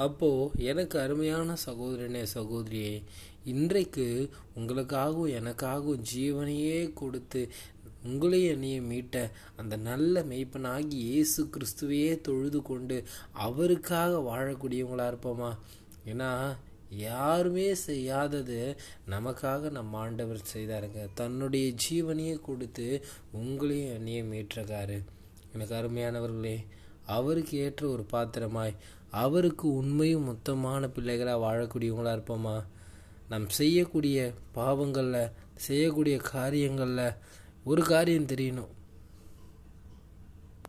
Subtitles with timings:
[0.00, 2.94] அப்போது எனக்கு அருமையான சகோதரனே சகோதரியே
[3.44, 4.06] இன்றைக்கு
[4.58, 7.42] உங்களுக்காகவும் எனக்காகவும் ஜீவனையே கொடுத்து
[8.04, 9.16] உங்களையும் என்னையும் மீட்ட
[9.56, 12.96] அந்த நல்ல மெய்ப்பனாகி இயேசு கிறிஸ்துவையே தொழுது கொண்டு
[13.46, 15.50] அவருக்காக வாழக்கூடியவங்களா இருப்போமா?
[16.06, 16.30] ஏன்னா
[17.08, 18.60] யாருமே செய்யாதது
[19.10, 21.02] நமக்காக நம்ம ஆண்டவர் செய்தாருங்க.
[21.14, 22.86] தன்னுடைய ஜீவனையே கொடுத்து
[23.36, 24.98] உங்களையும் என்னையும் மீட்டிருக்காரு
[25.52, 26.56] எனக்கு அருமையானவர்களே
[27.06, 28.74] அவருக்கு ஏற்ற ஒரு பாத்திரமாய்
[29.10, 32.64] அவருக்கு உண்மையும் மொத்தமான பிள்ளைகளாக வாழக்கூடியவங்களா இருப்போமா?
[33.28, 37.12] நாம் செய்யக்கூடிய பாவங்களில் செய்யக்கூடிய காரியங்களில்
[37.64, 38.68] ஒரு காரியம் தெரியணும்.